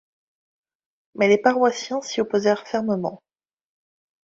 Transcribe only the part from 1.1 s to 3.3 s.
Mais les paroissiens s'y opposèrent fermement.